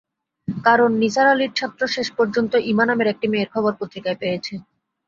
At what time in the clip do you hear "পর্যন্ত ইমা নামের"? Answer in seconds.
2.17-3.07